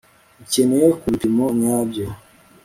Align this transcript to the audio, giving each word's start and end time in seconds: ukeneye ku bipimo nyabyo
ukeneye 0.43 0.87
ku 0.99 1.05
bipimo 1.11 1.45
nyabyo 1.59 2.07